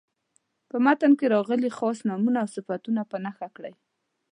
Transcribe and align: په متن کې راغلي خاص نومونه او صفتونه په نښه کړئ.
په 0.69 0.77
متن 0.85 1.11
کې 1.19 1.31
راغلي 1.35 1.69
خاص 1.77 1.97
نومونه 2.09 2.37
او 2.43 2.49
صفتونه 2.55 3.01
په 3.11 3.17
نښه 3.25 3.47
کړئ. 3.55 3.73